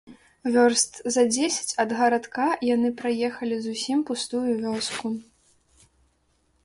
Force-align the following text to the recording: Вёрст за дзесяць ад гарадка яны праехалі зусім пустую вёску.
Вёрст 0.53 0.93
за 1.15 1.23
дзесяць 1.33 1.75
ад 1.83 1.89
гарадка 1.99 2.47
яны 2.69 2.89
праехалі 3.01 3.55
зусім 3.67 3.97
пустую 4.11 4.43
вёску. 4.67 5.07